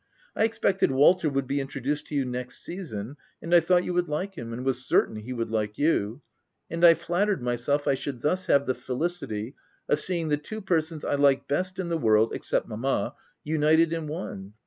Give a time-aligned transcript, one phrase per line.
[0.33, 0.49] 1 22 THE TENANT
[0.79, 4.33] expected Walter would be introduced to you next season; and I thought you would like
[4.33, 6.23] him, and was certain he would like you;
[6.71, 9.53] and I flattered myself I should thus have the felicity
[9.87, 14.07] of seeing the two persons I like best in the world— except mamma— united in
[14.07, 14.55] one.